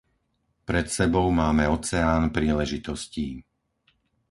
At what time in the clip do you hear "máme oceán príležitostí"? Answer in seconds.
1.41-3.27